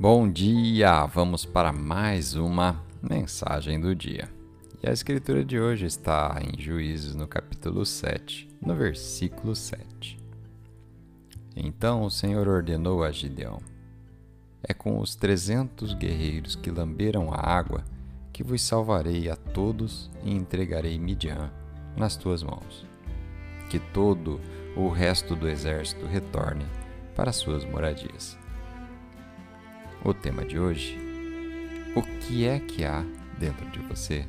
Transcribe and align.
Bom 0.00 0.32
dia! 0.32 1.04
Vamos 1.04 1.44
para 1.44 1.74
mais 1.74 2.34
uma 2.34 2.82
mensagem 3.02 3.78
do 3.78 3.94
dia. 3.94 4.30
E 4.82 4.88
a 4.88 4.92
escritura 4.94 5.44
de 5.44 5.60
hoje 5.60 5.84
está 5.84 6.40
em 6.40 6.58
Juízes, 6.58 7.14
no 7.14 7.28
capítulo 7.28 7.84
7, 7.84 8.48
no 8.62 8.74
versículo 8.74 9.54
7. 9.54 10.18
Então 11.54 12.02
o 12.02 12.10
Senhor 12.10 12.48
ordenou 12.48 13.04
a 13.04 13.12
Gideão: 13.12 13.58
É 14.62 14.72
com 14.72 14.98
os 14.98 15.14
trezentos 15.14 15.92
guerreiros 15.92 16.56
que 16.56 16.70
lamberam 16.70 17.30
a 17.30 17.36
água 17.36 17.84
que 18.32 18.42
vos 18.42 18.62
salvarei 18.62 19.28
a 19.28 19.36
todos 19.36 20.10
e 20.24 20.34
entregarei 20.34 20.98
Midian 20.98 21.52
nas 21.94 22.16
tuas 22.16 22.42
mãos. 22.42 22.86
Que 23.68 23.78
todo 23.78 24.40
o 24.74 24.88
resto 24.88 25.36
do 25.36 25.46
exército 25.46 26.06
retorne 26.06 26.64
para 27.14 27.34
suas 27.34 27.66
moradias. 27.66 28.39
O 30.02 30.14
tema 30.14 30.46
de 30.46 30.58
hoje: 30.58 30.98
O 31.94 32.00
que 32.00 32.46
é 32.46 32.58
que 32.58 32.84
há 32.86 33.04
dentro 33.38 33.68
de 33.68 33.80
você? 33.80 34.24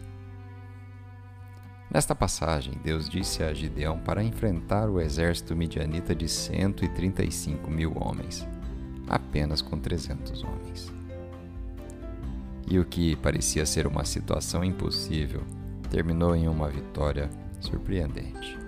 Nesta 1.90 2.14
passagem, 2.14 2.74
Deus 2.84 3.08
disse 3.08 3.42
a 3.42 3.54
Gideão 3.54 3.98
para 3.98 4.22
enfrentar 4.22 4.90
o 4.90 5.00
exército 5.00 5.56
midianita 5.56 6.14
de 6.14 6.28
135 6.28 7.72
mil 7.72 7.94
homens, 7.98 8.46
apenas 9.08 9.62
com 9.62 9.80
300 9.80 10.44
homens. 10.44 10.92
E 12.70 12.78
o 12.78 12.84
que 12.84 13.16
parecia 13.16 13.66
ser 13.66 13.88
uma 13.88 14.04
situação 14.04 14.66
impossível 14.66 15.42
terminou 15.90 16.36
em 16.36 16.50
uma 16.50 16.68
vitória 16.68 17.30
surpreendente. 17.62 18.60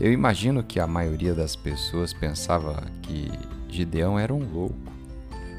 Eu 0.00 0.12
imagino 0.12 0.62
que 0.62 0.80
a 0.80 0.86
maioria 0.86 1.34
das 1.34 1.54
pessoas 1.56 2.14
pensava 2.14 2.82
que 3.02 3.30
Gideão 3.68 4.18
era 4.18 4.32
um 4.32 4.44
louco 4.50 4.95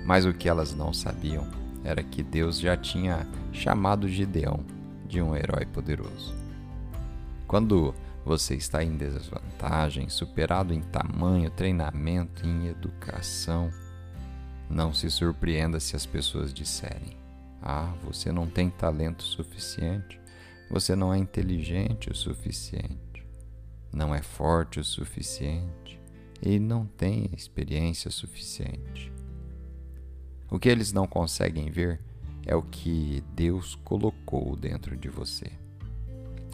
mas 0.07 0.25
o 0.25 0.33
que 0.33 0.47
elas 0.47 0.73
não 0.73 0.93
sabiam 0.93 1.45
era 1.83 2.01
que 2.01 2.23
Deus 2.23 2.59
já 2.59 2.77
tinha 2.77 3.27
chamado 3.51 4.07
Gideão 4.07 4.63
de 5.05 5.21
um 5.21 5.35
herói 5.35 5.65
poderoso. 5.65 6.33
Quando 7.45 7.93
você 8.25 8.55
está 8.55 8.81
em 8.81 8.95
desvantagem, 8.95 10.07
superado 10.07 10.73
em 10.73 10.81
tamanho, 10.81 11.51
treinamento, 11.51 12.45
em 12.47 12.67
educação, 12.67 13.69
não 14.69 14.93
se 14.93 15.11
surpreenda 15.11 15.77
se 15.77 15.95
as 15.95 16.05
pessoas 16.05 16.53
disserem: 16.53 17.17
Ah, 17.61 17.93
você 18.01 18.31
não 18.31 18.47
tem 18.47 18.69
talento 18.69 19.23
suficiente, 19.23 20.19
você 20.71 20.95
não 20.95 21.13
é 21.13 21.17
inteligente 21.17 22.09
o 22.09 22.15
suficiente, 22.15 23.25
não 23.91 24.15
é 24.15 24.21
forte 24.21 24.79
o 24.79 24.85
suficiente 24.85 25.99
e 26.41 26.59
não 26.59 26.85
tem 26.85 27.29
experiência 27.33 28.09
suficiente. 28.09 29.11
O 30.49 30.57
que 30.57 30.69
eles 30.69 30.93
não 30.93 31.05
conseguem 31.05 31.69
ver 31.69 31.99
é 32.45 32.55
o 32.55 32.61
que 32.61 33.23
Deus 33.35 33.75
colocou 33.75 34.55
dentro 34.55 34.95
de 34.95 35.09
você. 35.09 35.51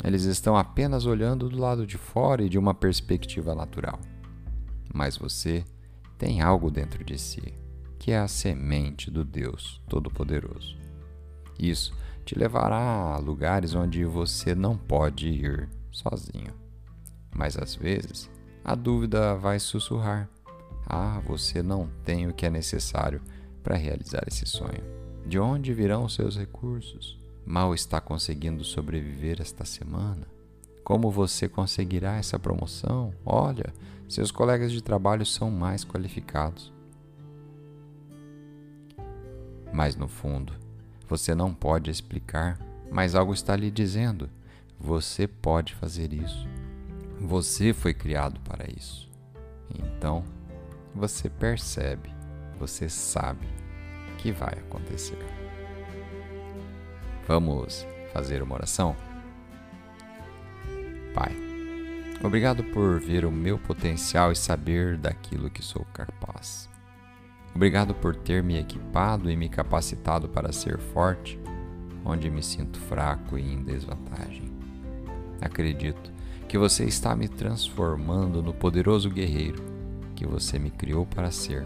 Eles 0.04 0.24
estão 0.24 0.58
apenas 0.58 1.06
olhando 1.06 1.48
do 1.48 1.58
lado 1.58 1.86
de 1.86 1.98
fora 1.98 2.44
e 2.44 2.50
de 2.50 2.58
uma 2.58 2.74
perspectiva 2.74 3.54
natural. 3.54 4.00
Mas 4.92 5.18
você 5.18 5.64
tem 6.18 6.42
algo 6.42 6.72
dentro 6.72 7.04
de 7.04 7.18
si, 7.20 7.54
que 8.00 8.12
é 8.12 8.18
a 8.18 8.28
semente 8.28 9.12
do 9.12 9.24
Deus 9.24 9.82
Todo-Poderoso. 9.88 10.76
Isso 11.60 11.96
te 12.26 12.38
levará 12.38 13.14
a 13.14 13.18
lugares 13.18 13.76
onde 13.76 14.04
você 14.04 14.56
não 14.56 14.76
pode 14.76 15.30
ir 15.30 15.70
sozinho. 15.92 16.54
Mas 17.36 17.58
às 17.58 17.76
vezes 17.76 18.30
a 18.64 18.76
dúvida 18.76 19.36
vai 19.36 19.60
sussurrar: 19.60 20.30
Ah, 20.88 21.22
você 21.26 21.62
não 21.62 21.88
tem 22.04 22.28
o 22.28 22.34
que 22.34 22.46
é 22.46 22.50
necessário 22.50 23.22
para 23.64 23.78
realizar 23.78 24.24
esse 24.28 24.46
sonho? 24.46 24.84
De 25.26 25.40
onde 25.40 25.74
virão 25.74 26.04
os 26.04 26.14
seus 26.14 26.38
recursos? 26.38 27.18
Mal 27.46 27.74
está 27.74 28.00
conseguindo 28.02 28.64
sobreviver 28.64 29.42
esta 29.42 29.64
semana? 29.64 30.28
Como 30.84 31.10
você 31.10 31.48
conseguirá 31.48 32.18
essa 32.18 32.38
promoção? 32.38 33.14
Olha, 33.26 33.74
seus 34.08 34.32
colegas 34.32 34.72
de 34.72 34.84
trabalho 34.84 35.26
são 35.26 35.50
mais 35.50 35.86
qualificados. 35.86 36.74
Mas 39.72 39.96
no 39.96 40.08
fundo, 40.08 40.54
você 41.08 41.34
não 41.34 41.54
pode 41.54 41.90
explicar, 41.90 42.60
mas 42.92 43.16
algo 43.16 43.34
está 43.34 43.56
lhe 43.56 43.72
dizendo: 43.72 44.30
você 44.80 45.26
pode 45.26 45.74
fazer 45.74 46.14
isso. 46.14 46.48
Você 47.20 47.74
foi 47.74 47.94
criado 47.94 48.40
para 48.42 48.70
isso. 48.70 49.10
Então, 49.74 50.24
você 50.94 51.30
percebe 51.30 52.13
você 52.60 52.90
sabe 52.90 53.48
que 54.18 54.32
vai 54.32 54.54
acontecer. 54.54 55.18
Vamos 57.28 57.86
fazer 58.12 58.42
uma 58.42 58.56
oração? 58.56 58.96
Pai, 61.14 61.36
obrigado 62.24 62.64
por 62.64 63.00
ver 63.00 63.26
o 63.26 63.32
meu 63.32 63.58
potencial 63.58 64.32
e 64.32 64.36
saber 64.36 64.98
daquilo 64.98 65.50
que 65.50 65.64
sou 65.64 65.86
capaz. 65.94 66.70
Obrigado 67.56 67.94
por 67.94 68.16
ter 68.16 68.42
me 68.42 68.58
equipado 68.58 69.30
e 69.30 69.36
me 69.36 69.48
capacitado 69.48 70.28
para 70.28 70.52
ser 70.52 70.80
forte 70.80 71.40
onde 72.06 72.30
me 72.30 72.44
sinto 72.44 72.80
fraco 72.80 73.38
e 73.38 73.54
em 73.54 73.64
desvantagem. 73.64 74.52
Acredito 75.42 76.12
que 76.48 76.58
você 76.58 76.86
está 76.86 77.16
me 77.16 77.28
transformando 77.28 78.42
no 78.42 78.54
poderoso 78.54 79.10
guerreiro 79.10 79.64
que 80.16 80.26
você 80.26 80.60
me 80.60 80.70
criou 80.70 81.06
para 81.06 81.32
ser 81.32 81.66